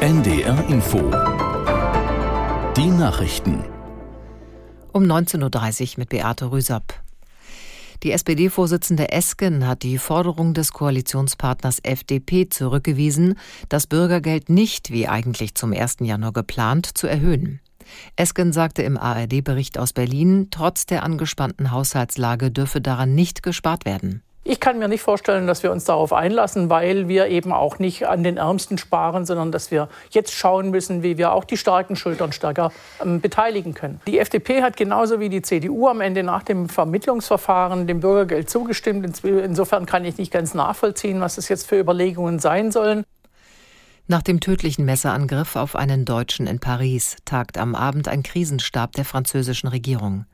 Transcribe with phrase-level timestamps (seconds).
[0.00, 0.98] NDR Info.
[2.76, 3.64] Die Nachrichten.
[4.92, 6.94] Um 19.30 Uhr mit Beate Rüsop.
[8.04, 13.34] Die SPD-Vorsitzende Esken hat die Forderung des Koalitionspartners FDP zurückgewiesen,
[13.68, 15.96] das Bürgergeld nicht, wie eigentlich zum 1.
[16.02, 17.58] Januar geplant, zu erhöhen.
[18.14, 24.22] Esken sagte im ARD-Bericht aus Berlin, trotz der angespannten Haushaltslage dürfe daran nicht gespart werden.
[24.50, 28.08] Ich kann mir nicht vorstellen, dass wir uns darauf einlassen, weil wir eben auch nicht
[28.08, 31.96] an den Ärmsten sparen, sondern dass wir jetzt schauen müssen, wie wir auch die starken
[31.96, 32.72] Schultern stärker
[33.04, 34.00] ähm, beteiligen können.
[34.06, 39.22] Die FDP hat genauso wie die CDU am Ende nach dem Vermittlungsverfahren dem Bürgergeld zugestimmt.
[39.22, 43.04] Insofern kann ich nicht ganz nachvollziehen, was es jetzt für Überlegungen sein sollen.
[44.10, 49.04] Nach dem tödlichen Messerangriff auf einen Deutschen in Paris tagt am Abend ein Krisenstab der
[49.04, 50.24] französischen Regierung.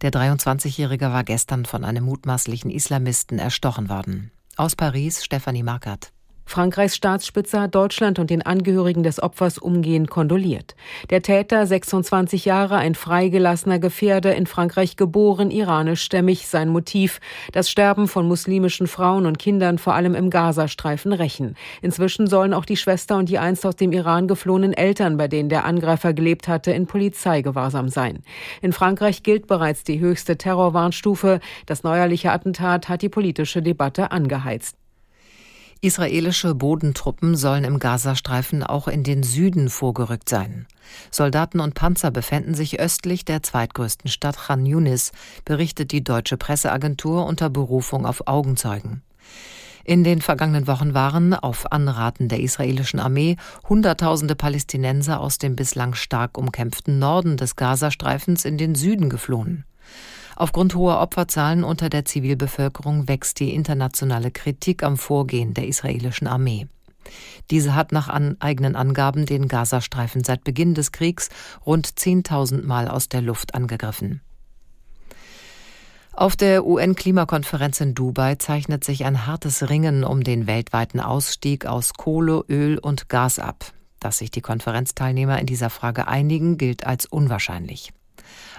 [0.00, 4.30] Der 23-Jährige war gestern von einem mutmaßlichen Islamisten erstochen worden.
[4.56, 6.10] Aus Paris Stefanie Markert.
[6.48, 10.76] Frankreichs Staatsspitze hat Deutschland und den Angehörigen des Opfers umgehend kondoliert.
[11.10, 17.20] Der Täter, 26 Jahre, ein freigelassener Gefährder, in Frankreich geboren, iranischstämmig, sein Motiv,
[17.52, 21.54] das Sterben von muslimischen Frauen und Kindern vor allem im Gazastreifen rächen.
[21.82, 25.50] Inzwischen sollen auch die Schwester und die einst aus dem Iran geflohenen Eltern, bei denen
[25.50, 28.22] der Angreifer gelebt hatte, in Polizeigewahrsam sein.
[28.62, 31.40] In Frankreich gilt bereits die höchste Terrorwarnstufe.
[31.66, 34.78] Das neuerliche Attentat hat die politische Debatte angeheizt.
[35.80, 40.66] Israelische Bodentruppen sollen im Gazastreifen auch in den Süden vorgerückt sein.
[41.12, 45.12] Soldaten und Panzer befänden sich östlich der zweitgrößten Stadt Khan Yunis,
[45.44, 49.02] berichtet die deutsche Presseagentur unter Berufung auf Augenzeugen.
[49.84, 53.36] In den vergangenen Wochen waren, auf Anraten der israelischen Armee,
[53.68, 59.64] Hunderttausende Palästinenser aus dem bislang stark umkämpften Norden des Gazastreifens in den Süden geflohen.
[60.38, 66.68] Aufgrund hoher Opferzahlen unter der Zivilbevölkerung wächst die internationale Kritik am Vorgehen der israelischen Armee.
[67.50, 71.28] Diese hat nach an eigenen Angaben den Gazastreifen seit Beginn des Kriegs
[71.66, 74.20] rund 10.000 Mal aus der Luft angegriffen.
[76.12, 81.94] Auf der UN-Klimakonferenz in Dubai zeichnet sich ein hartes Ringen um den weltweiten Ausstieg aus
[81.94, 83.72] Kohle, Öl und Gas ab.
[83.98, 87.92] Dass sich die Konferenzteilnehmer in dieser Frage einigen, gilt als unwahrscheinlich.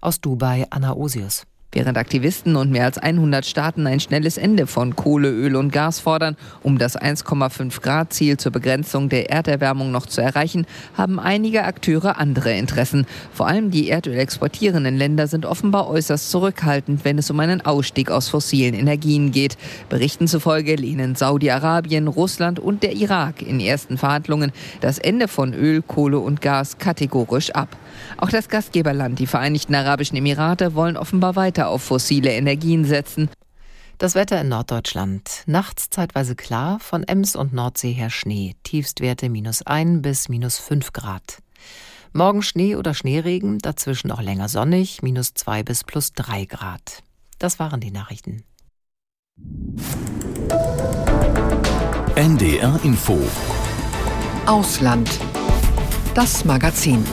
[0.00, 1.46] Aus Dubai Anna Osius.
[1.72, 6.00] Während Aktivisten und mehr als 100 Staaten ein schnelles Ende von Kohle, Öl und Gas
[6.00, 11.64] fordern, um das 1,5 Grad Ziel zur Begrenzung der Erderwärmung noch zu erreichen, haben einige
[11.64, 13.04] Akteure andere Interessen.
[13.32, 18.10] Vor allem die Erdöl exportierenden Länder sind offenbar äußerst zurückhaltend, wenn es um einen Ausstieg
[18.10, 19.58] aus fossilen Energien geht.
[19.88, 25.82] Berichten zufolge lehnen Saudi-Arabien, Russland und der Irak in ersten Verhandlungen das Ende von Öl,
[25.82, 27.76] Kohle und Gas kategorisch ab.
[28.16, 33.30] Auch das Gastgeberland, die Vereinigten Arabischen Emirate, wollen offenbar weiter auf fossile Energien setzen.
[33.98, 35.42] Das Wetter in Norddeutschland.
[35.46, 38.54] Nachts zeitweise klar, von Ems und Nordsee her Schnee.
[38.62, 41.38] Tiefstwerte minus 1 bis minus 5 Grad.
[42.12, 47.02] Morgen Schnee oder Schneeregen, dazwischen auch länger sonnig, minus 2 bis plus 3 Grad.
[47.38, 48.44] Das waren die Nachrichten.
[52.16, 53.18] NDR Info
[54.46, 55.10] Ausland.
[56.14, 57.04] Das Magazin.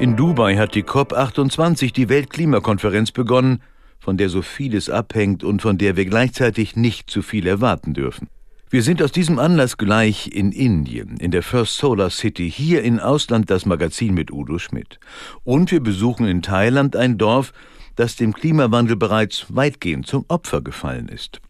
[0.00, 3.60] In Dubai hat die COP28 die Weltklimakonferenz begonnen,
[3.98, 8.28] von der so vieles abhängt und von der wir gleichzeitig nicht zu viel erwarten dürfen.
[8.70, 13.00] Wir sind aus diesem Anlass gleich in Indien, in der First Solar City, hier in
[13.00, 15.00] Ausland das Magazin mit Udo Schmidt.
[15.42, 17.52] Und wir besuchen in Thailand ein Dorf,
[17.96, 21.40] das dem Klimawandel bereits weitgehend zum Opfer gefallen ist.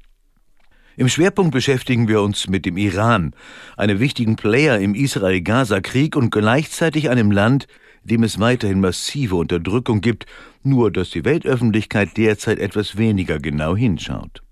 [0.97, 3.35] Im Schwerpunkt beschäftigen wir uns mit dem Iran,
[3.77, 7.67] einem wichtigen Player im Israel-Gaza-Krieg und gleichzeitig einem Land,
[8.11, 10.27] dem es weiterhin massive Unterdrückung gibt,
[10.63, 14.43] nur dass die Weltöffentlichkeit derzeit etwas weniger genau hinschaut.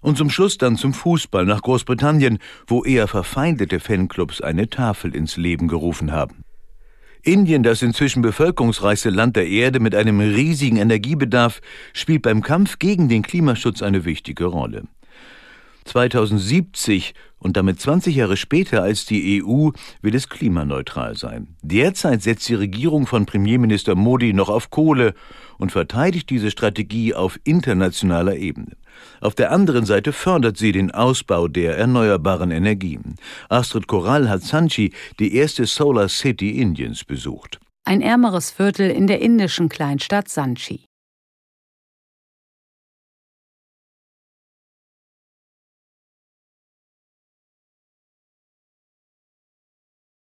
[0.00, 5.38] Und zum Schluss dann zum Fußball nach Großbritannien, wo eher verfeindete Fanclubs eine Tafel ins
[5.38, 6.44] Leben gerufen haben.
[7.22, 11.62] Indien, das inzwischen bevölkerungsreichste Land der Erde mit einem riesigen Energiebedarf,
[11.94, 14.84] spielt beim Kampf gegen den Klimaschutz eine wichtige Rolle.
[15.84, 19.70] 2070 und damit 20 Jahre später als die EU
[20.00, 21.48] will es klimaneutral sein.
[21.62, 25.14] Derzeit setzt die Regierung von Premierminister Modi noch auf Kohle
[25.58, 28.76] und verteidigt diese Strategie auf internationaler Ebene.
[29.20, 33.16] Auf der anderen Seite fördert sie den Ausbau der erneuerbaren Energien.
[33.48, 37.60] Astrid Koral hat Sanchi, die erste Solar City Indiens, besucht.
[37.84, 40.84] Ein ärmeres Viertel in der indischen Kleinstadt Sanchi.